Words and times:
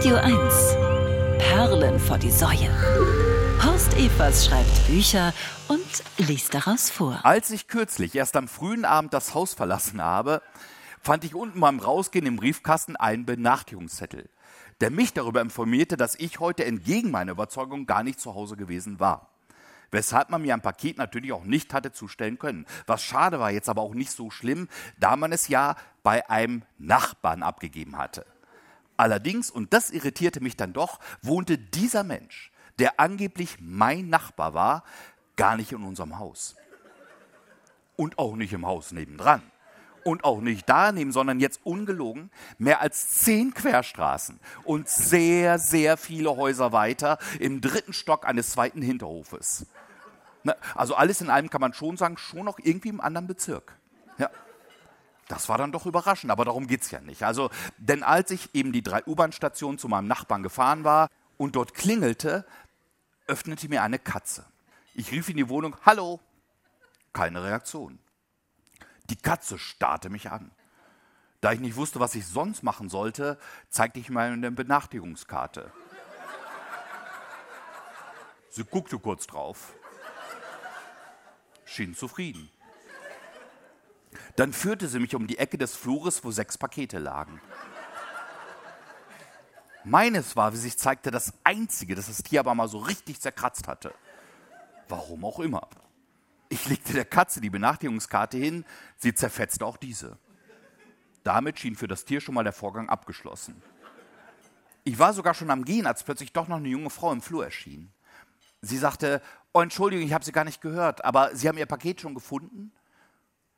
Radio 0.00 0.16
1. 0.16 0.76
Perlen 1.40 1.98
vor 1.98 2.16
die 2.16 2.30
Säue. 2.30 2.70
Horst 3.62 3.92
Evers 3.98 4.46
schreibt 4.46 4.86
Bücher 4.86 5.34
und 5.68 5.84
liest 6.16 6.54
daraus 6.54 6.88
vor. 6.88 7.20
Als 7.22 7.50
ich 7.50 7.68
kürzlich 7.68 8.14
erst 8.14 8.34
am 8.34 8.48
frühen 8.48 8.86
Abend 8.86 9.12
das 9.12 9.34
Haus 9.34 9.52
verlassen 9.52 10.00
habe, 10.00 10.40
fand 11.02 11.24
ich 11.24 11.34
unten 11.34 11.60
beim 11.60 11.80
Rausgehen 11.80 12.24
im 12.24 12.36
Briefkasten 12.36 12.96
einen 12.96 13.26
Benachrichtigungszettel, 13.26 14.30
der 14.80 14.90
mich 14.90 15.12
darüber 15.12 15.42
informierte, 15.42 15.98
dass 15.98 16.14
ich 16.14 16.40
heute 16.40 16.64
entgegen 16.64 17.10
meiner 17.10 17.32
Überzeugung 17.32 17.84
gar 17.84 18.02
nicht 18.02 18.20
zu 18.20 18.34
Hause 18.34 18.56
gewesen 18.56 19.00
war. 19.00 19.28
Weshalb 19.90 20.30
man 20.30 20.40
mir 20.40 20.54
ein 20.54 20.62
Paket 20.62 20.96
natürlich 20.96 21.34
auch 21.34 21.44
nicht 21.44 21.74
hatte 21.74 21.92
zustellen 21.92 22.38
können. 22.38 22.64
Was 22.86 23.02
schade 23.02 23.38
war, 23.38 23.50
jetzt 23.50 23.68
aber 23.68 23.82
auch 23.82 23.92
nicht 23.92 24.12
so 24.12 24.30
schlimm, 24.30 24.68
da 24.98 25.16
man 25.16 25.30
es 25.30 25.48
ja 25.48 25.76
bei 26.02 26.30
einem 26.30 26.62
Nachbarn 26.78 27.42
abgegeben 27.42 27.98
hatte. 27.98 28.24
Allerdings, 29.00 29.50
und 29.50 29.72
das 29.72 29.88
irritierte 29.88 30.42
mich 30.42 30.58
dann 30.58 30.74
doch, 30.74 31.00
wohnte 31.22 31.56
dieser 31.56 32.04
Mensch, 32.04 32.52
der 32.78 33.00
angeblich 33.00 33.56
mein 33.58 34.10
Nachbar 34.10 34.52
war, 34.52 34.84
gar 35.36 35.56
nicht 35.56 35.72
in 35.72 35.82
unserem 35.84 36.18
Haus. 36.18 36.54
Und 37.96 38.18
auch 38.18 38.36
nicht 38.36 38.52
im 38.52 38.66
Haus 38.66 38.92
nebendran. 38.92 39.40
Und 40.04 40.22
auch 40.24 40.42
nicht 40.42 40.68
daneben, 40.68 41.12
sondern 41.12 41.40
jetzt 41.40 41.60
ungelogen, 41.64 42.30
mehr 42.58 42.82
als 42.82 43.22
zehn 43.22 43.54
Querstraßen 43.54 44.38
und 44.64 44.86
sehr, 44.86 45.58
sehr 45.58 45.96
viele 45.96 46.36
Häuser 46.36 46.72
weiter 46.72 47.16
im 47.38 47.62
dritten 47.62 47.94
Stock 47.94 48.26
eines 48.26 48.50
zweiten 48.50 48.82
Hinterhofes. 48.82 49.64
Also 50.74 50.94
alles 50.94 51.22
in 51.22 51.30
allem 51.30 51.48
kann 51.48 51.62
man 51.62 51.72
schon 51.72 51.96
sagen, 51.96 52.18
schon 52.18 52.44
noch 52.44 52.58
irgendwie 52.58 52.90
im 52.90 53.00
anderen 53.00 53.26
Bezirk. 53.26 53.78
Ja. 54.18 54.28
Das 55.30 55.48
war 55.48 55.58
dann 55.58 55.70
doch 55.70 55.86
überraschend, 55.86 56.32
aber 56.32 56.44
darum 56.44 56.66
geht 56.66 56.82
es 56.82 56.90
ja 56.90 57.00
nicht. 57.00 57.22
Also, 57.22 57.50
denn 57.76 58.02
als 58.02 58.32
ich 58.32 58.52
eben 58.52 58.72
die 58.72 58.82
drei 58.82 59.04
U-Bahn-Stationen 59.06 59.78
zu 59.78 59.86
meinem 59.86 60.08
Nachbarn 60.08 60.42
gefahren 60.42 60.82
war 60.82 61.08
und 61.38 61.54
dort 61.54 61.72
klingelte, 61.72 62.44
öffnete 63.28 63.68
mir 63.68 63.84
eine 63.84 64.00
Katze. 64.00 64.44
Ich 64.92 65.12
rief 65.12 65.28
in 65.28 65.36
die 65.36 65.48
Wohnung, 65.48 65.76
hallo, 65.86 66.18
keine 67.12 67.44
Reaktion. 67.44 68.00
Die 69.04 69.14
Katze 69.14 69.56
starrte 69.56 70.10
mich 70.10 70.32
an. 70.32 70.50
Da 71.40 71.52
ich 71.52 71.60
nicht 71.60 71.76
wusste, 71.76 72.00
was 72.00 72.16
ich 72.16 72.26
sonst 72.26 72.64
machen 72.64 72.88
sollte, 72.88 73.38
zeigte 73.68 74.00
ich 74.00 74.10
mir 74.10 74.22
eine 74.22 74.50
Benachrichtigungskarte. 74.50 75.70
Sie 78.50 78.64
guckte 78.64 78.98
kurz 78.98 79.28
drauf, 79.28 79.74
schien 81.64 81.94
zufrieden. 81.94 82.50
Dann 84.40 84.54
führte 84.54 84.88
sie 84.88 85.00
mich 85.00 85.14
um 85.14 85.26
die 85.26 85.36
Ecke 85.36 85.58
des 85.58 85.76
Flures, 85.76 86.24
wo 86.24 86.30
sechs 86.30 86.56
Pakete 86.56 86.98
lagen. 86.98 87.42
Meines 89.84 90.34
war, 90.34 90.54
wie 90.54 90.56
sich 90.56 90.78
zeigte, 90.78 91.10
das 91.10 91.34
einzige, 91.44 91.94
das 91.94 92.06
das 92.06 92.22
Tier 92.22 92.40
aber 92.40 92.54
mal 92.54 92.66
so 92.66 92.78
richtig 92.78 93.20
zerkratzt 93.20 93.68
hatte. 93.68 93.92
Warum 94.88 95.26
auch 95.26 95.40
immer. 95.40 95.68
Ich 96.48 96.66
legte 96.70 96.94
der 96.94 97.04
Katze 97.04 97.42
die 97.42 97.50
Benachrichtigungskarte 97.50 98.38
hin, 98.38 98.64
sie 98.96 99.12
zerfetzte 99.12 99.66
auch 99.66 99.76
diese. 99.76 100.16
Damit 101.22 101.58
schien 101.58 101.76
für 101.76 101.86
das 101.86 102.06
Tier 102.06 102.22
schon 102.22 102.34
mal 102.34 102.42
der 102.42 102.54
Vorgang 102.54 102.88
abgeschlossen. 102.88 103.60
Ich 104.84 104.98
war 104.98 105.12
sogar 105.12 105.34
schon 105.34 105.50
am 105.50 105.66
Gehen, 105.66 105.86
als 105.86 106.02
plötzlich 106.02 106.32
doch 106.32 106.48
noch 106.48 106.56
eine 106.56 106.68
junge 106.68 106.88
Frau 106.88 107.12
im 107.12 107.20
Flur 107.20 107.44
erschien. 107.44 107.92
Sie 108.62 108.78
sagte, 108.78 109.20
oh 109.52 109.60
Entschuldigung, 109.60 110.06
ich 110.06 110.14
habe 110.14 110.24
Sie 110.24 110.32
gar 110.32 110.44
nicht 110.44 110.62
gehört, 110.62 111.04
aber 111.04 111.36
Sie 111.36 111.46
haben 111.46 111.58
Ihr 111.58 111.66
Paket 111.66 112.00
schon 112.00 112.14
gefunden? 112.14 112.72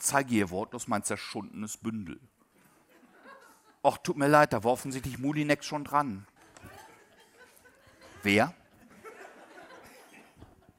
Zeige 0.00 0.34
ihr 0.34 0.50
wortlos 0.50 0.88
mein 0.88 1.04
zerschundenes 1.04 1.76
Bündel. 1.76 2.20
Och, 3.82 3.98
tut 3.98 4.16
mir 4.16 4.28
leid, 4.28 4.52
da 4.52 4.64
war 4.64 4.72
offensichtlich 4.72 5.18
Mulinex 5.18 5.64
schon 5.64 5.84
dran. 5.84 6.26
Wer? 8.22 8.52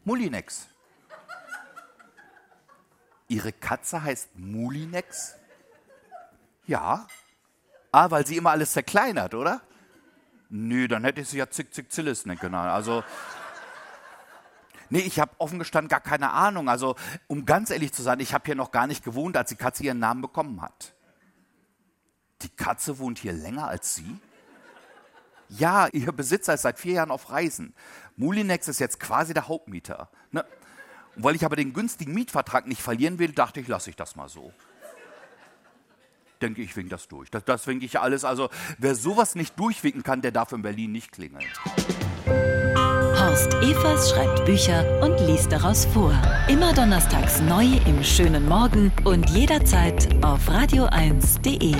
Mulinex. 0.04 0.68
Ihre 3.28 3.52
Katze 3.54 4.04
heißt 4.04 4.38
Mulinex? 4.38 5.36
Ja. 6.68 7.08
Ah, 7.92 8.12
weil 8.12 8.28
sie 8.28 8.38
immer 8.38 8.52
alles 8.52 8.74
zerkleinert, 8.74 9.34
oder? 9.34 9.62
Nö, 10.50 10.88
dann 10.88 11.04
hätte 11.04 11.22
ich 11.22 11.30
sie 11.30 11.38
ja 11.38 11.50
Zick 11.50 11.74
Zick 11.74 11.92
Zillis 11.92 12.26
nennen 12.26 12.40
können. 12.40 12.56
Also, 12.56 13.04
Nee, 14.92 15.00
ich 15.00 15.20
habe 15.22 15.32
offen 15.38 15.58
gestanden 15.58 15.88
gar 15.88 16.02
keine 16.02 16.32
Ahnung. 16.32 16.68
Also, 16.68 16.96
um 17.28 17.46
ganz 17.46 17.70
ehrlich 17.70 17.94
zu 17.94 18.04
sein, 18.04 18.20
ich 18.20 18.34
habe 18.34 18.44
hier 18.46 18.56
noch 18.56 18.72
gar 18.72 18.88
nicht 18.88 19.04
gewohnt, 19.06 19.38
als 19.38 19.50
die 19.50 19.56
Katze 19.56 19.84
ihren 19.84 20.00
Namen 20.00 20.22
bekommen 20.22 20.62
hat. 20.62 20.94
Die 22.42 22.50
Katze 22.50 23.00
wohnt 23.00 23.18
hier 23.18 23.32
länger 23.32 23.68
als 23.68 23.96
Sie? 23.96 24.20
Ja, 25.48 25.88
ihr 25.94 26.12
Besitzer 26.12 26.54
ist 26.54 26.64
seit 26.64 26.78
vier 26.78 26.94
Jahren 26.94 27.12
auf 27.12 27.30
Reisen. 27.30 27.74
Mulinex 28.18 28.68
ist 28.68 28.80
jetzt 28.80 29.00
quasi 29.00 29.34
der 29.34 29.48
Hauptmieter. 29.48 30.10
Ne? 30.32 30.46
Und 31.16 31.24
weil 31.24 31.36
ich 31.36 31.46
aber 31.46 31.56
den 31.56 31.72
günstigen 31.72 32.14
Mietvertrag 32.14 32.68
nicht 32.68 32.82
verlieren 32.82 33.18
will, 33.18 33.32
dachte 33.32 33.62
ich, 33.62 33.70
lasse 33.70 33.90
ich 33.90 33.96
das 33.96 34.18
mal 34.18 34.28
so. 34.28 34.52
Denke 36.42 36.62
ich, 36.62 36.76
wink 36.76 36.90
das 36.90 37.08
durch. 37.08 37.32
Das, 37.32 37.46
das 37.46 37.66
winke 37.66 37.86
ich 37.86 37.98
alles. 38.00 38.26
Also, 38.26 38.50
wer 38.78 38.96
sowas 38.96 39.36
nicht 39.36 39.58
durchwinken 39.58 40.04
kann, 40.04 40.22
der 40.22 40.32
darf 40.32 40.52
in 40.52 40.62
Berlin 40.64 40.92
nicht 40.92 41.14
klingeln. 41.14 41.46
Horst 43.22 43.54
Evers 43.62 44.10
schreibt 44.10 44.46
Bücher 44.46 44.84
und 45.04 45.20
liest 45.28 45.52
daraus 45.52 45.86
vor. 45.86 46.12
Immer 46.48 46.74
donnerstags 46.74 47.40
neu 47.40 47.66
im 47.86 48.04
schönen 48.04 48.50
Morgen 48.50 48.92
und 49.04 49.30
jederzeit 49.30 50.10
auf 50.24 50.50
radio1.de. 50.50 51.76